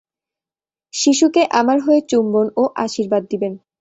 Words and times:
শিশুকে 0.93 1.41
আমার 1.59 1.77
হয়ে 1.85 2.01
চুম্বন 2.09 2.47
ও 2.57 2.63
আশীর্বাদ 2.83 3.23
দিবেন। 3.31 3.53